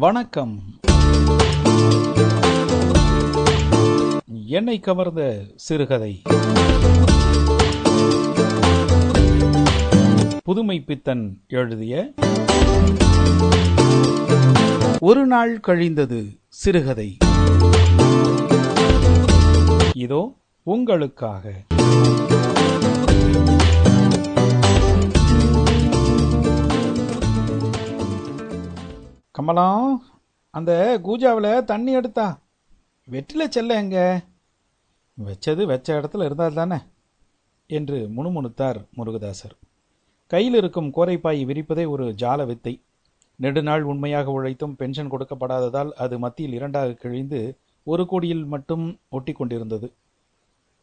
[0.00, 0.58] வணக்கம்.
[4.46, 6.22] என்னை கவர்ந்த சிறுகதை.
[10.44, 12.12] புதுமை பித்தன் எழுதிய
[14.98, 17.16] ஒரு நாள் கழிந்தது சிறுகதை.
[19.94, 21.52] இதோ உங்களுக்காக.
[29.48, 30.02] கமலம்
[30.50, 32.40] அந்த கூஜாவில் தண்ணி எடுத்தா.
[33.10, 34.20] வெற்றில செல்ல எங்க?
[35.24, 36.76] வச்சது வச்ச இடத்துல இருந்தால் தானே?
[37.66, 39.54] என்று முணுமுணுத்தார் முருகதாசர்.
[40.26, 42.82] கையில் இருக்கும் கோரைப்பாய் விரிப்பதே ஒரு ஜால வித்தை.
[43.36, 49.92] நெடுநாள் உண்மையாக உழைத்தும் பென்ஷன் கொடுக்கப்படாததால் அது மத்தியில் இரண்டாக கிழிந்து ஒரு கோடியில் மட்டும் ஒட்டி கொண்டிருந்தது.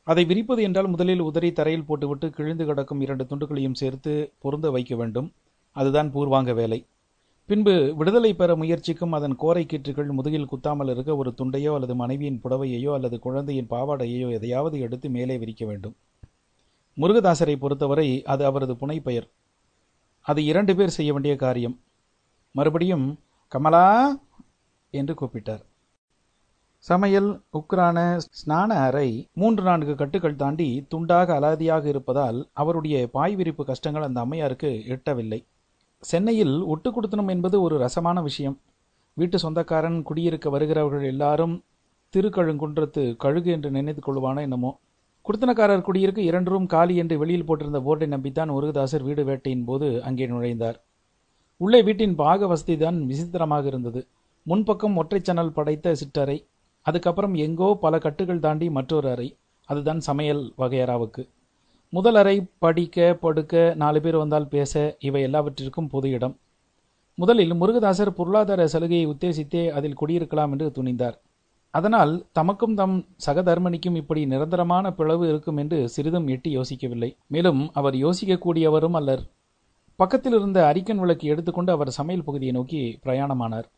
[0.04, 5.34] அதை விரிப்பது என்றால் முதலில் உதறி தரையில் போட்டுவிட்டு கிழிந்து கிடக்கும் இரண்டு துண்டுகளையும் சேர்த்து பொருந்த வைக்க வேண்டும்.
[5.72, 6.86] அதுதான் பூர்வாங்க வேலை.
[7.50, 12.92] பின்பு விடுதலை பெற முயற்சிக்கும் அதன் கோரை கீற்றுகள் முதுகில் குத்தாமல் இருக்க ஒரு துண்டையோ அல்லது மனைவியின் புடவையையோ
[12.94, 15.96] அல்லது குழந்தையின் பாவாடையையோ எதையாவது எடுத்து மேலே விரிக்க வேண்டும்.
[16.98, 19.28] முருகதாசரை பொறுத்தவரை அது அவரது புனைப்பெயர்.
[20.22, 21.78] அது இரண்டு பேர் செய்ய வேண்டிய காரியம்.
[22.52, 23.08] மறுபடியும்
[23.52, 23.86] கமலா
[24.94, 25.64] என்று கூப்பிட்டார்.
[26.86, 27.98] சமையல் உக்ரான
[28.40, 34.72] ஸ்நான அறை மூன்று நான்கு கட்டுகள் தாண்டி துண்டாக அலாதியாக இருப்பதால் அவருடைய பாய் விரிப்பு கஷ்டங்கள் அந்த அம்மையாருக்கு
[34.96, 35.40] எட்டவில்லை.
[36.10, 38.58] சென்னையில் ஒட்டு கொடுத்தனும் என்பது ஒரு ரசமான விஷயம்.
[39.18, 41.56] வீட்டு சொந்தக்காரன் குடியிருக்க வருகிறவர்கள் எல்லாரும்
[42.14, 44.72] திருக்கழுங்குன்றத்து கழுகு என்று நினைத்து கொள்வானோ என்னமோ.
[45.26, 50.26] குடுத்தனக்காரர் குடியிருக்க இரண்டு ரூம் காலி என்று வெளியில் போட்டிருந்த போர்டை நம்பித்தான் முருகதாசர் வீடு வேட்டையின் போது அங்கே
[50.28, 50.78] நுழைந்தார்.
[51.62, 54.02] உள்ளே வீட்டின் பாக வசதி தான் விசித்திரமாக இருந்தது.
[54.46, 56.38] முன்பக்கம் ஒற்றை சன்னல் படைத்த சிற்றறை
[56.86, 59.28] அதுக்கப்புறம் எங்கோ பல கட்டுகள் தாண்டி மற்றொரு அறை.
[59.70, 61.24] அதுதான் சமையல் வகையறாவுக்கு
[61.96, 64.72] முதல் அறை படிக்க படுக்க நாலு பேர் வந்தால் பேச
[65.08, 66.34] இவை எல்லாவற்றிற்கும் பொது இடம்.
[67.18, 71.16] முதலில் முருகதாசர் பொருளாதார சலுகையை உத்தேசித்தே அதில் குடியிருக்கலாம் என்று துணிந்தார்.
[71.74, 77.10] அதனால் தமக்கும் தம் சகதர்மணிக்கும் இப்படி நிரந்தரமான பிளவு இருக்கும் என்று சிறிதும் எட்டி யோசிக்கவில்லை.
[77.28, 79.24] மேலும் அவர் யோசிக்கக்கூடியவரும் அல்லர்.
[80.00, 83.70] பக்கத்தில் இருந்த அரிக்கன் விளக்கு எடுத்துக்கொண்டு அவர் சமையல் பகுதியை நோக்கி பிரயாணமானார்.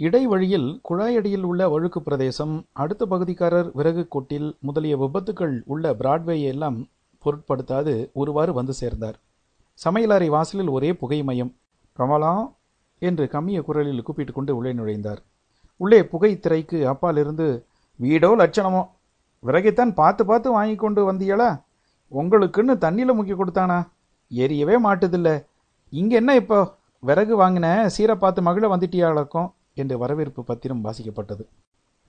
[0.00, 6.78] இடைவழியில் குழாயடியில் உள்ள ஒழுக்கு பிரதேசம் அடுத்த பகுதிக்காரர் விறகு கொட்டில் முதலிய விபத்துக்கள் உள்ள பிராட்வேயை எல்லாம்
[7.24, 9.16] பொருட்படுத்தாது ஒருவாறு வந்து சேர்ந்தார்.
[9.78, 11.52] சமையலறை வாசலில் ஒரே புகை மயம்.
[11.98, 12.32] கமலா
[13.02, 15.20] என்று கம்மிய குரலில் கூப்பிட்டு கொண்டு உள்ளே நுழைந்தார்.
[15.76, 17.46] உள்ளே புகை திரைக்கு அப்பாலிருந்து
[18.00, 18.82] வீடோ லட்சணமோ?
[19.42, 21.48] விறகைத்தான் பார்த்து பார்த்து வாங்கி கொண்டு வந்தியளா?
[22.12, 23.78] உங்களுக்குன்னு தண்ணியில் முக்கி கொடுத்தானா?
[24.30, 25.30] எரியவே மாட்டுதில்ல.
[25.92, 26.58] இங்கே என்ன இப்போ?
[27.02, 31.44] விறகு வாங்கின சீரை பார்த்து மகிழ வந்துட்டியாளக்கும் என்று வரவேற்பு பத்திரம் வாசிக்கப்பட்டது.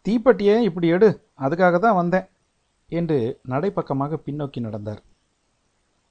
[0.06, 1.09] தீப்பெட்டியை இப்படி எடு.
[1.40, 2.25] அதுக்காக தான் வந்தேன்.
[2.90, 5.01] என்று நடைப்பக்கமாக பின்னோக்கி நடந்தார்.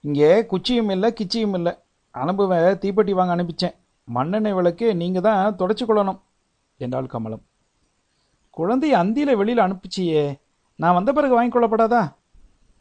[0.00, 1.72] இங்கே குச்சியும் இல்லை கிச்சியும் இல்லை.
[2.10, 3.74] அனுபவ தீப்பெட்டி வாங்க அனுப்பிச்சேன்.
[4.04, 6.20] மண்ணெண்ணெய் விளக்கு நீங்கள் தான் தொடச்சி கொள்ளணும்
[6.76, 7.42] என்றாள் கமலம்.
[8.50, 10.38] குழந்தையை அந்தியில் வெளியில் அனுப்பிச்சியே
[10.76, 12.02] நான் வந்த பிறகு வாங்கி கொள்ளப்படாதா?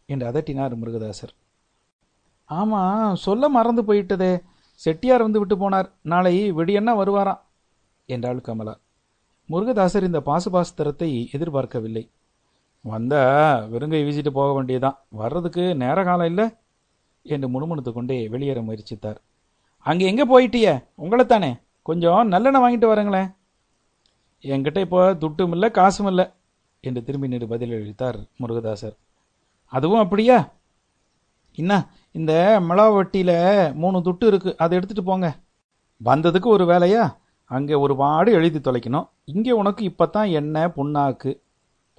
[0.05, 1.33] என்று அதட்டினார் முருகதாசர்.
[2.45, 4.41] ஆமாம் சொல்ல மறந்து போயிட்டதே.
[4.75, 5.89] செட்டியார் வந்து விட்டு போனார்.
[6.01, 7.41] நாளை விடியண்ணா வருவாராம்
[8.05, 8.79] என்றாள் கமலா.
[9.49, 12.09] முருகதாசர் இந்த பாசுபாஸ்திரத்தை எதிர்பார்க்கவில்லை.
[12.91, 14.97] வந்தால் வெறுங்கை வீசிட்டு போக வேண்டியதுதான்.
[15.21, 16.45] வர்றதுக்கு நேர காலம் இல்லை
[17.25, 19.19] என்று முணுமுணுத்து கொண்டே வெளியேற முயற்சித்தார்.
[19.85, 20.67] அங்கே எங்கே போயிட்டிய?
[21.03, 21.51] உங்களைத்தானே?
[21.89, 23.29] கொஞ்சம் நல்லெண்ணெய் வாங்கிட்டு வரங்களேன்.
[24.43, 26.25] என்கிட்ட இப்போ துட்டும் இல்லை காசும் இல்லை
[26.81, 28.95] என்று திரும்பி நின்று பதிலளித்தார் முருகதாசர்.
[29.73, 30.37] அதுவும் அப்படியா?
[31.57, 31.73] என்ன
[32.11, 32.33] இந்த
[32.69, 33.37] மிளவட்டியில்
[33.73, 35.27] மூணு துட்டு இருக்குது அதை எடுத்துகிட்டு போங்க.
[36.01, 37.03] வந்ததுக்கு ஒரு வேலையா?
[37.51, 39.07] அங்கே ஒரு வாடு எழுதி தொலைக்கணும்.
[39.25, 41.31] இங்கே உனக்கு இப்போ தான் எண்ணெய் புண்ணாக்கு.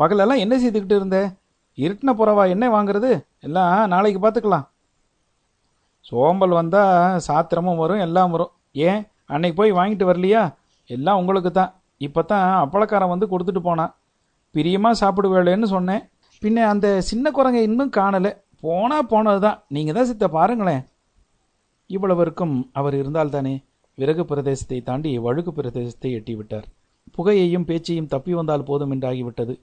[0.00, 1.18] பகலெல்லாம் என்ன செய்துக்கிட்டு இருந்த?
[1.78, 3.10] இருட்டின புறவா என்ன வாங்குறது?
[3.46, 4.66] எல்லாம் நாளைக்கு பார்த்துக்கலாம்.
[6.08, 8.52] சோம்பல் வந்தால் சாத்திரமும் வரும் எல்லாம் வரும்.
[8.88, 9.00] ஏன்?
[9.32, 10.42] அன்னைக்கு போய் வாங்கிட்டு வரலையா?
[10.90, 11.70] எல்லாம் உங்களுக்கு தான்
[12.06, 13.92] இப்போ தான் அப்பளக்காரன் வந்து கொடுத்துட்டு போனான்.
[14.54, 16.02] பிரியமாக சாப்பிடுவேளேன்னு சொன்னேன்.
[16.42, 18.32] பின்ன அந்த சின்ன குரங்கை இன்னும் காணலை.
[18.64, 20.82] போனா போனது தான் நீங்கள் தான் சித்த பாருங்களேன்.
[21.90, 23.54] இவ்வளவிற்கும் அவர் இருந்தால்தானே?
[23.98, 26.66] விறகு பிரதேசத்தை தாண்டி வழுக்கு பிரதேசத்தை எட்டிவிட்டார்.
[27.16, 29.54] புகையையும் பேச்சையும் தப்பி வந்தால் போதும் என்றாகிவிட்டது.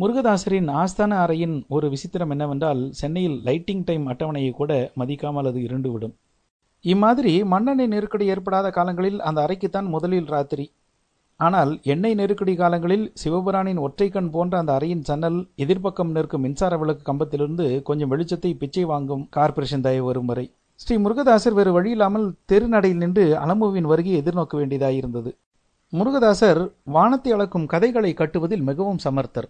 [0.00, 6.12] முருகதாசரின் ஆஸ்தான அறையின் ஒரு விசித்திரம் என்னவென்றால் சென்னையில் லைட்டிங் டைம் அட்டவணையை கூட மதிக்காமல் அது இருண்டுவிடும்
[6.84, 10.66] இம்மாதிரி மண்ணெண்ணெய் நெருக்கடி ஏற்படாத காலங்களில் அந்த அறைக்குத்தான் முதலில் ராத்திரி.
[11.40, 17.68] ஆனால் எண்ணெய் நெருக்கடி காலங்களில் சிவபுரானின் ஒற்றைக்கண் போன்ற அந்த அறையின் சன்னல் எதிர்ப்பக்கம் நிற்கும் மின்சார விளக்கு கம்பத்திலிருந்து
[17.90, 20.46] கொஞ்சம் வெளிச்சத்தை பிச்சை வாங்கும் கார்ப்பரேஷன் தயவு வரும் வரை.
[20.80, 25.32] ஸ்ரீ முருகதாசர் வேறு வழியில்லாமல் தெருநடையில் நின்று அலம்புவின் வருகையை எதிர்நோக்க வேண்டியதாயிருந்தது.
[25.92, 26.62] முருகதாசர்
[26.96, 29.48] வானத்தை அளக்கும் கதைகளை கட்டுவதில் மிகவும் சமர்த்தர்.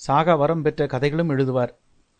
[0.00, 1.72] சாகா வரம் பெற்ற கதைகளும் எழுதுவார்.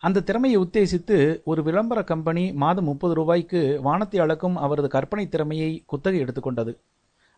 [0.03, 6.19] அந்த திறமையை உத்தேசித்து ஒரு விளம்பர கம்பெனி மாதம் முப்பது ரூபாய்க்கு வானத்தை அளக்கும் அவரது கற்பனை திறமையை குத்தகை
[6.23, 6.73] எடுத்துக்கொண்டது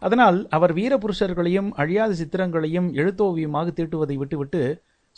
[0.02, 4.62] அதனால் அவர் வீரபுருஷர்களையும் அழியாத சித்திரங்களையும் எழுத்தோவியமாக தீட்டுவதை விட்டுவிட்டு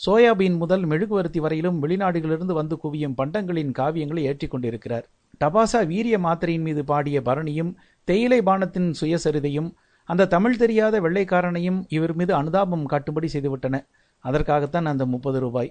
[0.00, 5.06] சோயாபீன் முதல் மெழுகுவர்த்தி வரையிலும் வெளிநாடுகளிலிருந்து வந்து குவியும் பண்டங்களின் காவியங்களை ஏற்றிக் கொண்டிருக்கிறார்.
[5.40, 7.72] டபாசா வீரிய மாத்திரையின் மீது பாடிய பரணியும்
[8.08, 9.68] தேயிலை பானத்தின் சுயசரிதையும்
[10.08, 13.76] அந்த தமிழ் தெரியாத வெள்ளைக்காரனையும் இவர் மீது அனுதாபம் காட்டும்படி செய்துவிட்டன.
[14.24, 15.70] அதற்காகத்தான் அந்த முப்பது ரூபாய்.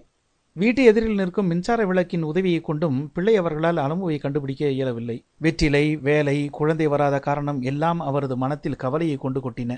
[0.54, 5.18] வீட்டு எதிரில் நிற்கும் மின்சார விளக்கின் உதவியை கொண்டும் பிள்ளை அவர்களால் அலம்புவை கண்டுபிடிக்க இயலவில்லை.
[5.38, 9.78] வெற்றிலை வேலை குழந்தை வராத காரணம் எல்லாம் அவரது மனத்தில் கவலையை கொண்டு கொட்டின.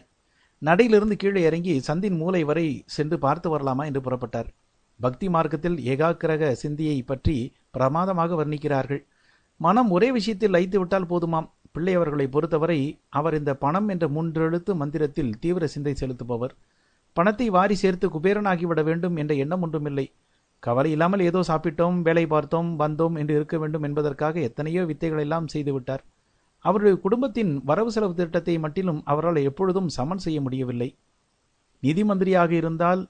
[0.62, 4.50] நடையிலிருந்து கீழே இறங்கி சந்தின் மூலை வரை சென்று பார்த்து வரலாமா என்று புறப்பட்டார்.
[5.00, 9.02] பக்தி மார்க்கத்தில் ஏகாக்கிரக சிந்தியை பற்றி பிரமாதமாக வர்ணிக்கிறார்கள்.
[9.58, 11.50] மனம் ஒரே விஷயத்தில் லைத்து விட்டால் போதுமாம்.
[11.72, 16.54] பிள்ளை அவர்களை பொறுத்தவரை அவர் இந்த பணம் என்ற மூன்றெழுத்து மந்திரத்தில் தீவிர சிந்தை செலுத்துபவர்.
[17.18, 20.06] பணத்தை வாரி சேர்த்து குபேரனாகிவிட வேண்டும் என்ற எண்ணம் ஒன்றுமில்லை.
[20.64, 26.04] கவலை இல்லாமல் ஏதோ சாப்பிட்டோம் வேலை பார்த்தோம் வந்தோம் என்று இருக்க வேண்டும் என்பதற்காக எத்தனையோ வித்தைகளெல்லாம் செய்துவிட்டார்
[26.66, 30.90] அவருடைய குடும்பத்தின் வரவு செலவு திட்டத்தை மட்டிலும் அவரால் எப்பொழுதும் சமன் செய்ய முடியவில்லை.
[31.84, 33.02] நிதி மந்திரியாக இருந்தால்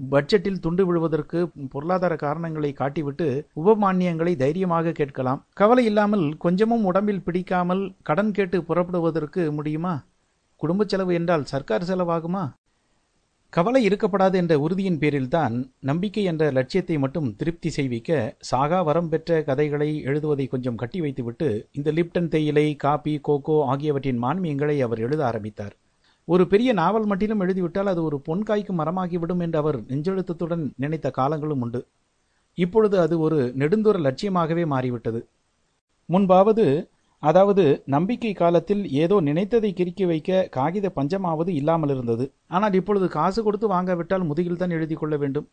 [0.00, 1.38] பட்ஜெட்டில் துண்டு விழுவதற்கு
[1.72, 3.26] பொருளாதார காரணங்களை காட்டிவிட்டு
[3.62, 5.40] உபமானியங்களை தைரியமாக கேட்கலாம்.
[5.60, 9.94] கவலை இல்லாமல் கொஞ்சமும் உடம்பில் பிடிக்காமல் கடன் கேட்டு புறப்படுவதற்கு முடியுமா?
[10.60, 12.44] குடும்ப செலவு என்றால் சர்க்கார் செலவாகுமா?
[13.56, 18.10] கவலை இருக்கப்படாது என்ற உறுதியின் பேரில்தான் நம்பிக்கை என்ற லட்சியத்தை மட்டும் திருப்தி செய்விக்க
[18.40, 24.76] சாகா வரம் பெற்ற கதைகளை எழுதுவதை கொஞ்சம் கட்டி வைத்துவிட்டு இந்த லிப்டன் தேயிலை காபி கோகோ ஆகியவற்றின் மான்மியங்களை
[24.80, 25.74] அவர் எழுத ஆரம்பித்தார்.
[26.28, 31.80] ஒரு பெரிய நாவல் மட்டிலும் எழுதிவிட்டால் அது ஒரு பொன்காய்க்கு மரமாகிவிடும் என்று அவர் நெஞ்செழுத்தத்துடன் நினைத்த காலங்களும் உண்டு.
[32.58, 35.22] இப்பொழுது அது ஒரு நெடுந்தூர லட்சியமாகவே மாறிவிட்டது.
[36.08, 36.66] முன்பாவது
[37.22, 37.64] அதாவது
[37.94, 42.24] நம்பிக்கை காலத்தில் ஏதோ நினைத்ததை கிறுக்கி வைக்க காகித பஞ்சமாவது இல்லாமல் இருந்தது.
[42.48, 45.46] ஆனால் இப்பொழுது காசு கொடுத்து வாங்காவிட்டால் முதுகில் தான் எழுதி கொள்ள வேண்டும்.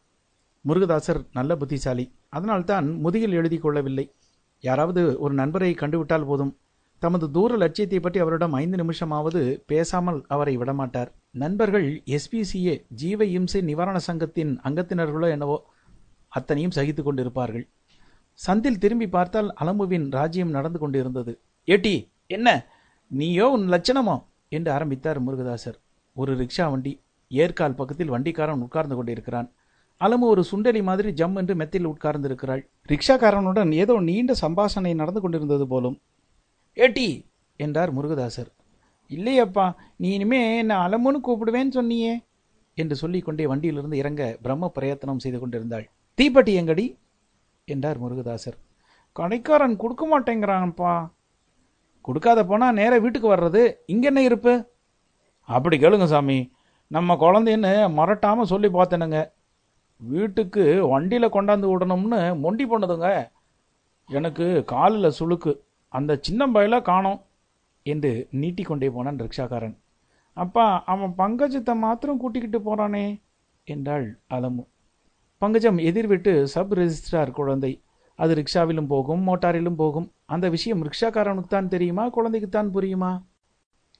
[0.65, 2.05] முருகதாசர் நல்ல புத்திசாலி.
[2.29, 4.05] அதனால்தான் முதுகில் எழுதி கொள்ளவில்லை.
[4.63, 6.53] யாராவது ஒரு நண்பரை கண்டுவிட்டால் போதும்.
[7.01, 11.09] தமது தூர லட்சியத்தை பற்றி அவரிடம் ஐந்து நிமிஷமாவது பேசாமல் அவரை விடமாட்டார்.
[11.43, 11.87] நண்பர்கள்
[12.17, 15.57] எஸ்பிசிஏ ஜீவ இம்சை நிவாரண சங்கத்தின் அங்கத்தினர்களோ என்னவோ
[16.31, 17.65] அத்தனையும் சகித்து கொண்டிருப்பார்கள்.
[18.39, 21.33] சந்தில் திரும்பி பார்த்தால் அலம்புவின் ராஜ்யம் நடந்து கொண்டிருந்தது.
[21.67, 22.65] ஏட்டி என்ன?
[23.07, 24.23] நீயோ உன் லட்சணமோ?
[24.49, 25.77] என்று ஆரம்பித்தார் முருகதாசர்.
[26.13, 29.51] ஒரு ரிக்ஷா வண்டி ஏற்கால் பக்கத்தில் வண்டிக்காரன் உட்கார்ந்து கொண்டிருக்கிறான்.
[30.01, 32.67] அலமு ஒரு சுண்டலி மாதிரி ஜம் என்று மெத்தில் உட்கார்ந்திருக்கிறாள்.
[32.87, 36.01] ரிக்ஷாக்காரனுடன் ஏதோ நீண்ட சம்பாஷணை நடந்து கொண்டிருந்தது போலும்.
[36.75, 37.25] ஏட்டி
[37.55, 38.51] என்றார் முருகதாசர்.
[39.09, 42.13] இல்லையப்பா நீ இனிமே என்ன அலமுன்னு கூப்பிடுவேன்னு சொன்னியே?
[42.73, 45.89] என்று சொல்லிக்கொண்டே வண்டியிலிருந்து இறங்க பிரம்ம பிரயத்தனம் செய்து கொண்டிருந்தாள்.
[46.21, 46.97] தீப்பெட்டி எங்கடி?
[47.65, 48.57] என்றார் முருகதாசர்.
[49.13, 51.09] கடைக்காரன் கொடுக்க மாட்டேங்கிறான்ப்பா.
[52.07, 53.61] கொடுக்காத போனால் நேராக வீட்டுக்கு வர்றது.
[53.85, 54.53] இங்கே என்ன இருப்பு?
[55.41, 56.51] அப்படி கேளுங்க சாமி.
[56.87, 59.19] நம்ம குழந்தைன்னு மறட்டாமல் சொல்லி பார்த்தேனுங்க.
[60.01, 63.09] வீட்டுக்கு வண்டியில் கொண்டாந்து விடணும்னு மொண்டி பண்ணுதுங்க
[64.09, 65.53] எனக்கு காலில் சுளுக்கு.
[65.87, 67.21] அந்த சின்ன பையில காணோம்
[67.83, 69.75] என்று நீட்டிக்கொண்டே போனான் ரிக்ஷாக்காரன்.
[70.33, 73.05] அப்பா அவன் பங்கஜத்தை மாத்திரம் கூட்டிக்கிட்டு போகிறானே
[73.63, 74.63] என்றாள் அலமு.
[75.41, 77.71] பங்கஜம் எதிர்விட்டு சப் ரெஜிஸ்ட்ரார் குழந்தை
[78.15, 80.11] அது ரிக்ஷாவிலும் போகும் மோட்டாரிலும் போகும்.
[80.25, 83.23] அந்த விஷயம் ரிக்ஷாக்காரனுக்கு தான் தெரியுமா குழந்தைக்குத்தான் புரியுமா?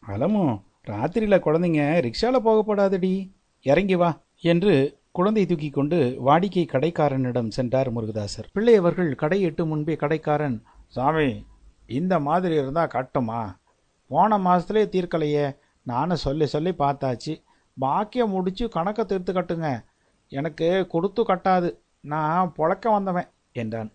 [0.08, 3.32] அலமு ராத்திரியில குழந்தைங்க ரிக்ஷால போகப்படாதடி.
[3.62, 8.48] இறங்கி வா என்று குழந்தை தூக்கி கொண்டு வாடிக்கை கடைக்காரனிடம் சென்றார் முருகதாசர்.
[8.54, 11.46] பிள்ளை அவர்கள் கடை எட்டு முன்பே கடைக்காரன் சாமி
[11.86, 13.56] இந்த மாதிரி இருந்தா கட்டுமா?
[14.08, 15.58] போன மாசத்துலயே தீர்க்கலையே.
[15.82, 17.44] நானும் சொல்லி சொல்லி பார்த்தாச்சு.
[17.80, 19.84] பாக்கியம் முடிச்சு கணக்கை தீர்த்து கட்டுங்க.
[20.30, 21.70] எனக்கு கொடுத்து கட்டாது.
[22.02, 23.92] நான் பொழைக்க வந்தவன் என்றான்.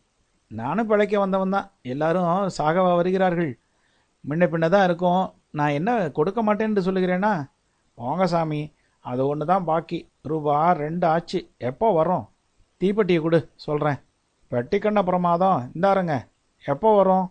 [0.51, 1.71] நானும் பிழைக்க வந்தவன் தான்.
[1.83, 2.29] எல்லாரும்
[2.59, 3.53] சாகவா வருகிறார்கள்.
[4.29, 5.23] முன்ன பின்ன தான் இருக்கும்.
[5.59, 7.33] நான் என்ன கொடுக்க மாட்டேன்னு சொல்லுகிறேன்னா
[7.95, 8.61] போங்க சாமி
[9.05, 9.99] அது ஒன்று தான் பாக்கி.
[10.31, 11.41] ரூபா ரெண்டு ஆச்சு.
[11.59, 12.25] எப்போ வரும்?
[12.81, 13.99] தீப்பெட்டியை கொடு சொல்கிறேன்
[14.53, 15.61] வெட்டிக்கண்ண பிரமாதம்.
[15.75, 16.15] இந்தாருங்க
[16.65, 17.27] எப்போ வரும்?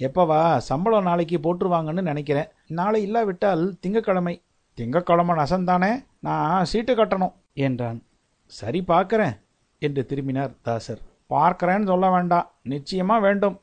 [0.00, 0.40] எப்போவா?
[0.68, 2.50] சம்பளம் நாளைக்கு போட்டுருவாங்கன்னு நினைக்கிறேன்.
[2.78, 4.34] நாளை இல்லாவிட்டால் திங்கக்கிழமை.
[4.78, 5.92] திங்கக்கிழமை நசந்தானே?
[6.26, 7.34] நான் சீட்டு கட்டணும்
[7.66, 7.98] என்றான்.
[8.46, 9.34] சரி பார்க்குறேன்
[9.78, 11.02] என்று திரும்பினார் தாசர்.
[11.30, 12.50] பார்க்கிறேன்னு சொல்ல வேண்டாம்.
[12.64, 13.60] நிச்சயமா வேண்டும்.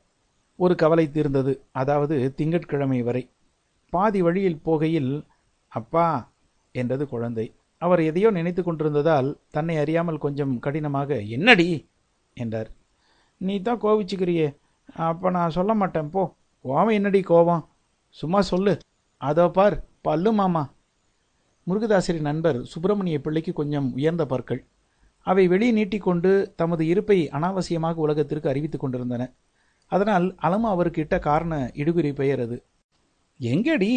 [0.56, 1.66] ஒரு கவலை தீர்ந்தது.
[1.72, 3.30] அதாவது திங்கட்கிழமை வரை.
[3.90, 5.26] பாதி வழியில் போகையில்
[5.68, 6.34] அப்பா
[6.72, 7.56] என்றது குழந்தை.
[7.78, 11.90] அவர் எதையோ நினைத்து கொண்டிருந்ததால் தன்னை அறியாமல் கொஞ்சம் கடினமாக என்னடி?
[12.34, 12.70] என்றார்.
[13.38, 14.48] நீ தான் கோவிச்சுக்கிறியே.
[14.96, 16.10] அப்போ நான் சொல்ல மாட்டேன்.
[16.10, 16.36] போ.
[16.66, 17.66] கோவம் என்னடி கோவம்?
[18.10, 18.78] சும்மா சொல்லு.
[19.18, 19.88] அதோ பார்.
[20.02, 20.74] பல்லு மாமா.
[21.68, 24.62] முருகதாசரின் நண்பர் சுப்பிரமணிய பிள்ளைக்கு கொஞ்சம் உயர்ந்த பற்கள்.
[25.26, 29.24] அவை வெளியே நீட்டிக்கொண்டு தமது இருப்பை அனாவசியமாக உலகத்திற்கு அறிவித்துக் கொண்டிருந்தன.
[29.92, 32.58] அதனால் அலமு அவருக்கு இட்ட காரண இடுகுறி பெயர் அது.
[33.40, 33.92] எங்கடி?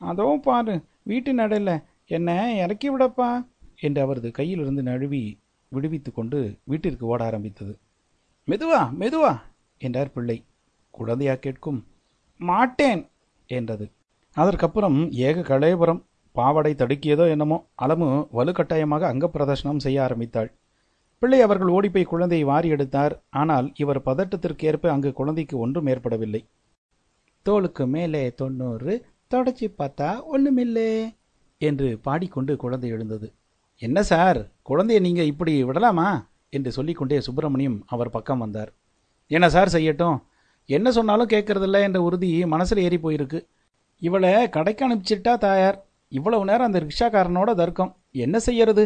[0.00, 1.74] அதோ பாரு வீட்டு நடையில்
[2.06, 3.30] என்ன இறக்கி விடப்பா?
[3.80, 5.22] என்று அவரது கையிலிருந்து நழுவி
[5.72, 7.74] விடுவித்து கொண்டு வீட்டிற்கு ஓட ஆரம்பித்தது.
[8.48, 9.32] மெதுவா மெதுவா
[9.80, 10.38] என்றார் பிள்ளை.
[10.94, 11.80] குழந்தையா கேட்கும்
[12.40, 13.02] மாட்டேன்
[13.50, 13.86] என்றது.
[14.36, 16.00] அதற்கப்புறம் ஏக கலேபுரம்
[16.32, 20.50] பாவடை தடுக்கியதோ என்னமோ அலமு வலுக்கட்டாயமாக அங்கப்பிரதர்ஷனம் செய்ய ஆரம்பித்தாள்.
[21.18, 23.22] பிள்ளை அவர்கள் ஓடிப்போய் குழந்தையை வாரி எடுத்தார்.
[23.30, 26.44] ஆனால் இவர் பதட்டத்திற்கேற்ப அங்கு குழந்தைக்கு ஒன்றும் ஏற்படவில்லை.
[27.42, 31.14] தோளுக்கு மேலே தொண்ணூறு தொடச்சி பார்த்தா ஒண்ணுமில்லே
[31.58, 33.32] என்று பாடிக்கொண்டு குழந்தை எழுந்தது.
[33.78, 36.28] என்ன சார் குழந்தையை நீங்க இப்படி விடலாமா?
[36.50, 38.72] என்று சொல்லிக்கொண்டே சுப்பிரமணியம் அவர் பக்கம் வந்தார்.
[39.26, 40.18] என்ன சார் செய்யட்டும்?
[40.66, 43.46] என்ன சொன்னாலும் கேட்கறதில்ல என்ற உறுதி மனசில் ஏறி போயிருக்கு
[43.98, 45.78] இவளை கடைக்கு அனுப்பிச்சிட்டா தாயார்.
[46.12, 47.90] இவ்வளவு நேரம் அந்த ரிக்ஷாக்காரனோட தர்க்கம்.
[48.16, 48.84] என்ன செய்யறது?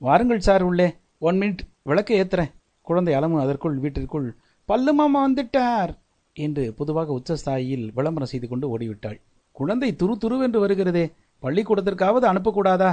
[0.00, 0.88] வாருங்கள் சார் உள்ளே.
[1.18, 2.52] ஒன் மினிட் விளக்கு ஏத்துறேன்.
[2.86, 4.28] குழந்தை அலமு அதற்குள் வீட்டிற்குள்
[4.68, 5.92] பல்லு மாமா வந்துட்டார்!
[6.36, 9.18] என்று பொதுவாக உச்சஸ்தாயில் விளம்பரம் செய்து கொண்டு ஓடிவிட்டாள்.
[9.56, 11.04] குழந்தை துரு துருவென்று வருகிறதே.
[11.42, 12.90] பள்ளிக்கூடத்திற்காவது அனுப்பக்கூடாதா?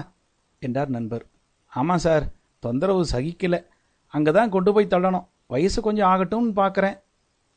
[0.62, 1.24] என்றார் நண்பர்.
[1.74, 2.26] ஆமாம் சார்.
[2.64, 3.56] தொந்தரவு சகிக்கல.
[4.14, 5.26] அங்கே தான் கொண்டு போய் தள்ளணும்.
[5.48, 6.96] வயசு கொஞ்சம் ஆகட்டும்னு பார்க்குறேன்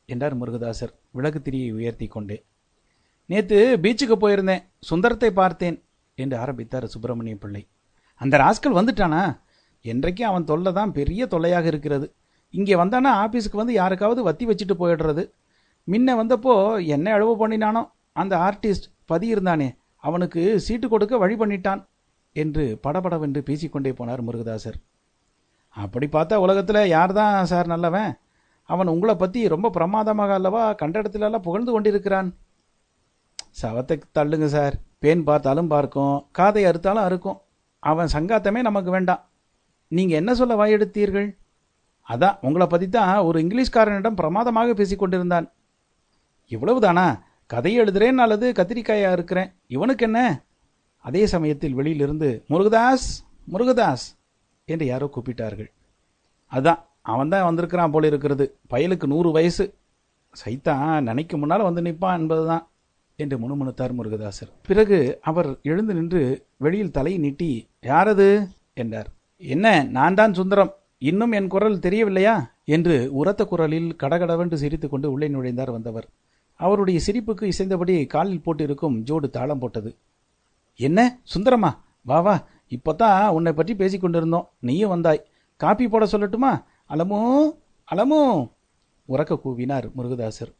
[0.09, 2.37] என்றார் முருகதாசர் விளக்கு திரியை உயர்த்தி கொண்டே.
[3.29, 4.63] நேற்று பீச்சுக்கு போயிருந்தேன்.
[4.89, 5.77] சுந்தரத்தை பார்த்தேன்.
[6.23, 7.61] என்று ஆரம்பித்தார் சுப்பிரமணிய பிள்ளை.
[8.21, 9.21] அந்த ராஸ்கல் வந்துட்டானா?
[9.85, 12.07] என்றைக்கும் அவன் தொல்லை தான் பெரிய தொல்லையாக இருக்கிறது.
[12.53, 13.11] இங்கே வந்தானா?
[13.23, 15.23] ஆஃபீஸுக்கு வந்து யாருக்காவது வத்தி வச்சுட்டு போயிடுறது.
[15.87, 16.53] முன்ன வந்தப்போ
[16.95, 17.81] என்ன அளவு பண்ணினானோ?
[18.21, 19.69] அந்த ஆர்டிஸ்ட் பதி இருந்தானே
[20.03, 21.81] அவனுக்கு சீட்டு கொடுக்க வழி பண்ணிட்டான்
[22.35, 24.77] என்று படபடவென்று பேசிக்கொண்டே போனார் முருகதாசர்.
[25.75, 28.11] அப்படி பார்த்தா உலகத்தில் யார் தான் சார் நல்லவன்?
[28.69, 30.63] அவன் உங்களை பற்றி ரொம்ப பிரமாதமாக அல்லவா?
[30.81, 32.29] கண்ட இடத்துலலாம் புகழ்ந்து கொண்டிருக்கிறான்.
[33.61, 34.75] சவத்தை தள்ளுங்க சார்.
[35.03, 37.41] பேன் பார்த்தாலும் பார்க்கும் காதை அறுத்தாலும் அறுக்கும்.
[37.79, 39.29] அவன் சங்காத்தமே நமக்கு வேண்டாம்.
[39.87, 41.37] நீங்கள் என்ன சொல்ல வாயெடுத்தீர்கள்?
[42.07, 45.51] அதான் உங்களை பற்றி தான் ஒரு இங்கிலீஷ்காரனிடம் பிரமாதமாக பேசிக் கொண்டிருந்தான்.
[46.51, 47.19] இவ்வளவுதானா?
[47.47, 50.19] கதை எழுதுறேன் அல்லது கத்திரிக்காயா இருக்கிறேன் இவனுக்கு என்ன?
[50.97, 53.09] அதே சமயத்தில் வெளியிலிருந்து முருகதாஸ்
[53.51, 54.07] முருகதாஸ்
[54.65, 55.69] என்று யாரோ கூப்பிட்டார்கள்.
[56.51, 58.45] அதான் அவன் தான் வந்திருக்கிறான் போல இருக்கிறது.
[58.73, 59.65] பயலுக்கு நூறு வயசு.
[60.45, 62.68] சைத்தான் நினைக்கும் முன்னால் வந்து நிற்பான் என்பதுதான்.
[63.19, 64.49] என்று முணுமுணுத்தார் முருகதாசர்.
[64.67, 66.21] பிறகு அவர் எழுந்து நின்று
[66.57, 67.49] வெளியில் தலையை நீட்டி
[67.83, 68.27] யாரது?
[68.73, 69.09] என்றார்.
[69.37, 70.71] என்ன நான் தான் சுந்தரம்.
[70.97, 72.35] இன்னும் என் குரல் தெரியவில்லையா?
[72.65, 76.07] என்று உரத்த குரலில் கடகடவென்று சிரித்துக்கொண்டு உள்ளே நுழைந்தார் வந்தவர்.
[76.59, 79.91] அவருடைய சிரிப்புக்கு இசைந்தபடி காலில் போட்டிருக்கும் ஜோடு தாளம் போட்டது.
[80.79, 81.71] என்ன சுந்தரமா?
[82.01, 82.35] வா வா.
[82.71, 85.25] இப்போதான் உன்னை பற்றி பேசிக்கொண்டிருந்தோம் நீயும் வந்தாய்.
[85.59, 86.51] காப்பி போட சொல்லட்டுமா?
[86.89, 87.21] அலமோ
[87.87, 88.21] அலமோ!
[89.09, 90.51] உறக்க கூவினார் முருகதாசர்.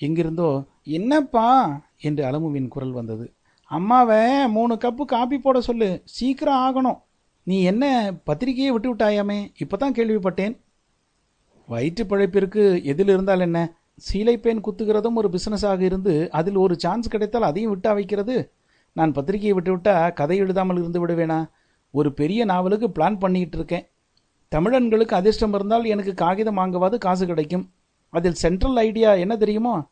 [0.00, 0.48] எங்கிருந்தோ
[0.84, 1.80] என்னப்பா?
[2.00, 3.32] என்று அலமுவின் குரல் வந்தது.
[3.64, 6.02] அம்மாவை மூணு கப்பு காப்பி போட சொல்லு.
[6.04, 6.98] சீக்கிரம் ஆகணும்.
[7.42, 9.52] நீ என்ன பத்திரிகையை விட்டு விட்டாயாமே?
[9.58, 10.60] இப்பதான் கேள்விப்பட்டேன்.
[11.66, 13.76] வயிற்று பிழைப்பிற்கு எதில் இருந்தால் என்ன?
[14.12, 18.52] சீலைப்பேன் குத்துகிறதும் ஒரு பிஸ்னஸாக இருந்து அதில் ஒரு சான்ஸ் கிடைத்தால் அதையும் விட்டா வைக்கிறது?
[18.92, 21.50] நான் பத்திரிகையை விட்டுவிட்டா கதை எழுதாமல் இருந்து விடுவேனா?
[21.90, 23.88] ஒரு பெரிய நாவலுக்கு பிளான் பண்ணிக்கிட்டு இருக்கேன்.
[24.50, 27.70] தமிழன்களுக்கு அதிர்ஷ்டம் இருந்தால் எனக்கு காகிதம் வாங்கவாது காசு கிடைக்கும்.
[28.08, 29.91] அதில் சென்ட்ரல் ஐடியா என்ன தெரியுமோ?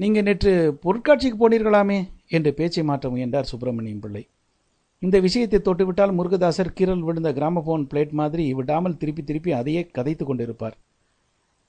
[0.00, 0.52] நீங்கள் நேற்று
[0.82, 1.96] பொருட்காட்சிக்கு போனீர்களாமே
[2.36, 4.22] என்று பேச்சை மாற்ற முயன்றார் சுப்பிரமணியம் பிள்ளை.
[4.98, 10.76] இந்த விஷயத்தை தொட்டுவிட்டால் முருகதாசர் கீரல் விழுந்த கிராமபோன் பிளேட் மாதிரி விடாமல் திருப்பி திருப்பி அதையே கதைத்து கொண்டிருப்பார்.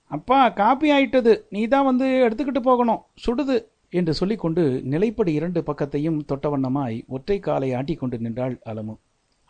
[0.08, 1.34] அப்பா காப்பி ஆயிட்டது.
[1.50, 3.02] நீ தான் வந்து எடுத்துக்கிட்டு போகணும்.
[3.26, 3.58] சுடுது
[3.90, 8.96] என்று சொல்லிக்கொண்டு நிலைப்படி இரண்டு பக்கத்தையும் தொட்டவண்ணமாய் ஒற்றை காலை ஆட்டி கொண்டு நின்றாள் அலமு.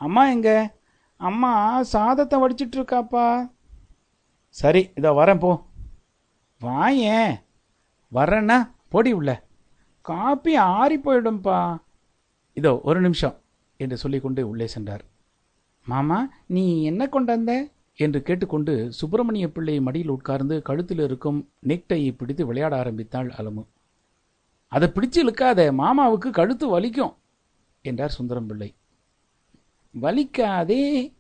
[0.01, 0.49] அம்மா எங்க?
[1.17, 1.53] அம்மா
[1.93, 3.27] சாதத்தை வடிச்சிட்டு இருக்காப்பா.
[4.49, 5.53] சரி இதோ வரேன் போ.
[6.61, 7.33] வாயேன்.
[8.13, 8.57] வரேன்னா
[8.89, 9.43] போடி உள்ள.
[10.01, 11.77] காப்பி ஆறி போயிடும்பா.
[12.57, 13.35] இதோ ஒரு நிமிஷம்
[13.77, 15.03] என்று சொல்லிக்கொண்டு உள்ளே சென்றார்.
[15.85, 17.53] மாமா நீ என்ன கொண்டு வந்த?
[17.95, 23.63] என்று கேட்டுக்கொண்டு சுப்பிரமணிய பிள்ளை மடியில் உட்கார்ந்து கழுத்தில் இருக்கும் நெக்டையை பிடித்து விளையாட ஆரம்பித்தாள் அலமு.
[24.67, 27.13] அதை பிடிச்சு இழுக்காத மாமாவுக்கு கழுத்து வலிக்கும்
[27.81, 28.69] என்றார் சுந்தரம் பிள்ளை.
[30.01, 31.13] வலிக்காதே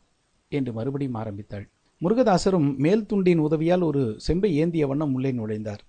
[0.49, 1.69] என்று மறுபடியும் ஆரம்பித்தாள்.
[2.01, 5.81] முருகதாசரும் மேல் துண்டின் உதவியால் ஒரு செம்பை ஏந்திய வண்ணம் உள்ளே நுழைந்தார்.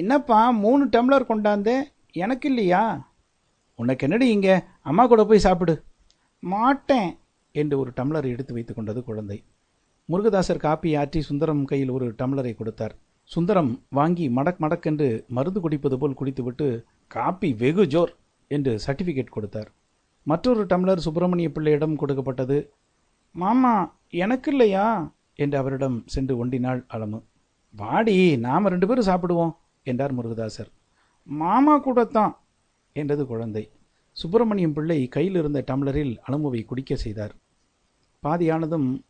[0.00, 1.74] என்னப்பா மூணு டம்ளர் கொண்டாந்து
[2.24, 2.82] எனக்கு இல்லையா?
[3.78, 4.54] உனக்கு என்னடி இங்கே?
[4.88, 5.74] அம்மா கூட போய் சாப்பிடு.
[6.42, 7.10] மாட்டேன்
[7.54, 9.38] என்று ஒரு டம்ளர் எடுத்து வைத்து கொண்டது குழந்தை.
[10.08, 12.94] முருகதாசர் காப்பி ஆற்றி சுந்தரம் கையில் ஒரு டம்ளரை கொடுத்தார்.
[13.30, 16.68] சுந்தரம் வாங்கி மடக் மடக்கென்று மருந்து குடிப்பது போல் குடித்துவிட்டு
[17.10, 18.12] காப்பி வெகு ஜோர்
[18.50, 19.68] என்று சர்டிஃபிகேட் கொடுத்தார்.
[20.26, 22.58] மற்றொரு டம்ளர் சுப்பிரமணிய பிள்ளையிடம் கொடுக்கப்பட்டது
[23.34, 23.74] மாமா
[24.24, 24.86] எனக்கு இல்லையா?
[25.42, 27.18] என்று அவரிடம் சென்று ஒண்டினாள் அளமு
[27.74, 28.16] வாடி
[28.46, 29.52] நாம் ரெண்டு பேரும் சாப்பிடுவோம்.
[29.82, 30.70] என்றார் முருகதாசர்.
[31.24, 32.40] மாமா கூடத்தான்.
[32.92, 33.70] என்றது குழந்தை.
[34.12, 37.34] சுப்பிரமணியம் பிள்ளை கையில் இருந்த டம்ளரில் அலமுவை குடிக்க செய்தார்.
[38.22, 39.00] பாதியானதும்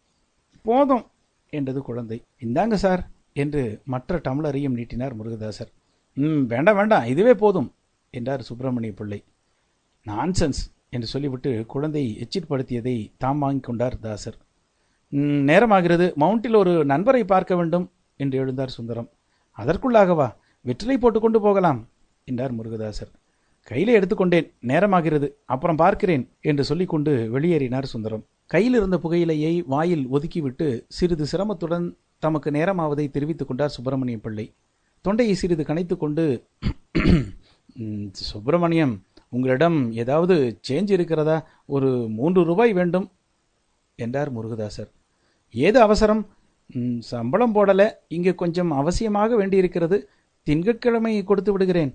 [0.63, 1.07] போதும்.
[1.49, 2.25] என்றது குழந்தை.
[2.41, 5.73] இந்தாங்க சார் என்று மற்ற டம்ளரையும் நீட்டினார் முருகதாசர்.
[6.15, 7.75] ம் வேண்டாம் வேண்டாம் இதுவே போதும்
[8.11, 9.25] என்றார் சுப்பிரமணிய பிள்ளை.
[10.07, 14.37] நான்சென்ஸ் என்று சொல்லிவிட்டு குழந்தை எச்சிற்படுத்தியதை தாம் வாங்கிக் கொண்டார் தாசர்.
[15.09, 19.11] "ம், நேரமாகிறது மவுண்டில் ஒரு நண்பரை பார்க்க வேண்டும் என்று எழுந்தார் சுந்தரம்.
[19.57, 20.35] அதற்குள்ளாகவா?
[20.67, 21.79] வெற்றிலை போட்டுக்கொண்டு போகலாம்
[22.29, 23.11] என்றார் முருகதாசர்.
[23.69, 28.25] கையிலே எடுத்துக்கொண்டேன் நேரமாகிறது அப்புறம் பார்க்கிறேன் என்று சொல்லிக்கொண்டு வெளியேறினார் சுந்தரம்.
[28.47, 31.87] கையில் இருந்த புகையிலையை வாயில் ஒதுக்கிவிட்டு சிறிது சிரமத்துடன்
[32.23, 34.47] தமக்கு நேரமாவதை தெரிவித்துக் கொண்டார் சுப்பிரமணியம் பிள்ளை.
[35.05, 36.25] தொண்டையை சிறிது கனைத்துக் கொண்டு
[38.31, 38.95] சுப்பிரமணியம்
[39.29, 40.37] உங்களிடம் ஏதாவது
[40.69, 41.37] சேஞ்ச் இருக்கிறதா?
[41.67, 43.07] ஒரு மூன்று ரூபாய் வேண்டும்
[43.99, 44.91] என்றார் முருகதாசர்.
[45.55, 46.23] ஏது அவசரம்?
[47.11, 47.87] சம்பளம் போடலை
[48.17, 49.97] இங்கே கொஞ்சம் அவசியமாக வேண்டியிருக்கிறது
[50.51, 51.93] திங்கட்கிழமை கொடுத்து விடுகிறேன்.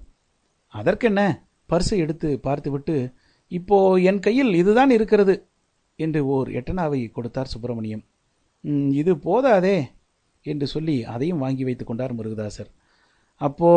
[0.74, 1.22] அதற்கென்ன?
[1.70, 2.96] பர்ஸை எடுத்து பார்த்துவிட்டு
[3.52, 3.78] இப்போ
[4.10, 5.34] என் கையில் இதுதான் இருக்கிறது
[6.00, 8.04] என்று ஓர் எட்டனாவை கொடுத்தார் சுப்பிரமணியம்.
[9.02, 9.78] இது போதாதே
[10.46, 12.70] என்று சொல்லி அதையும் வாங்கி வைத்துக் கொண்டார் முருகதாசர்.
[13.42, 13.72] அப்போ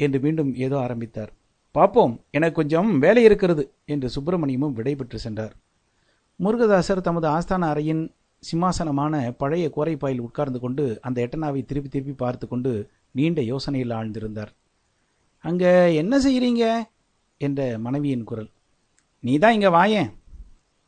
[0.00, 1.30] என்று மீண்டும் ஏதோ ஆரம்பித்தார்.
[1.74, 5.54] பார்ப்போம் எனக்கு கொஞ்சம் வேலை இருக்கிறது என்று சுப்பிரமணியமும் விடைபெற்று சென்றார்.
[6.40, 8.02] முருகதாசர் தமது ஆஸ்தான அறையின்
[8.42, 12.72] சிம்மாசனமான பழைய கோரைப்பாயில் உட்கார்ந்து கொண்டு அந்த எட்டனாவை திருப்பி திருப்பி பார்த்து கொண்டு
[13.14, 14.52] நீண்ட யோசனையில் ஆழ்ந்திருந்தார்.
[15.44, 15.64] அங்க
[16.02, 16.64] என்ன செய்கிறீங்க
[17.40, 18.50] என்ற மனைவியின் குரல்.
[19.24, 20.10] நீ தான் இங்க வாயேன்.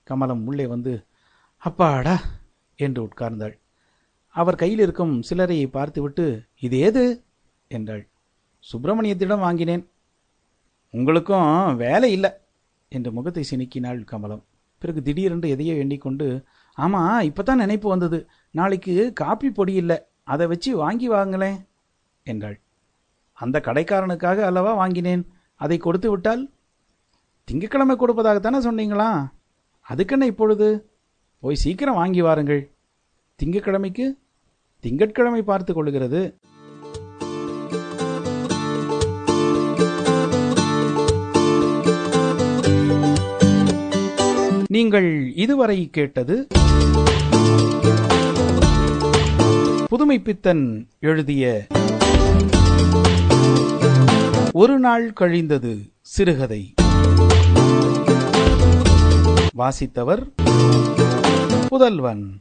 [0.07, 0.93] கமலம் உள்ளே வந்து
[1.63, 2.17] அப்பாடா!
[2.79, 3.55] என்று உட்கார்ந்தாள்.
[4.35, 6.25] அவர் கையில் இருக்கும் சிலரையை பார்த்துவிட்டு
[6.63, 7.03] இது ஏது
[7.71, 8.05] என்றாள்.
[8.65, 9.85] சுப்பிரமணியத்திடம் வாங்கினேன்.
[10.95, 11.49] உங்களுக்கும்
[11.85, 12.31] வேலை இல்லை!
[12.93, 14.45] என்று முகத்தை சினுக்கினாள் கமலம்.
[14.83, 16.27] பிறகு திடீரென்று எதையோ எண்ணிக்கொண்டு
[17.29, 18.19] இப்போ தான் நினைப்பு வந்தது.
[18.55, 19.99] நாளைக்கு காப்பி பொடி இல்லை.
[20.25, 21.59] அதை வச்சு வாங்கி வாங்களேன்.
[22.33, 22.59] என்றாள்
[23.41, 25.23] அந்த கடைக்காரனுக்காக அல்லவா வாங்கினேன்.
[25.65, 26.43] அதை கொடுத்து விட்டால்
[27.49, 29.11] திங்கட்கிழமை கொடுப்பதாகத்தானே சொன்னீங்களா?
[29.89, 30.69] அதுக்கென்ன இப்பொழுது?
[31.43, 32.63] போய் சீக்கிரம் வாங்கி வாருங்கள்.
[33.41, 34.07] திங்கக்கிழமைக்கு
[34.85, 36.23] திங்கட்கிழமை பார்த்து கொள்ளுகிறது.
[44.75, 45.09] நீங்கள்
[45.45, 46.35] இதுவரை கேட்டது
[49.93, 50.65] புதுமைப்பித்தன்
[51.09, 51.45] எழுதிய
[54.53, 56.75] ஒரு நாள் கழிந்தது சிறுகதை.
[59.59, 60.23] வாசித்தவர்
[61.69, 62.41] புதல்வன்.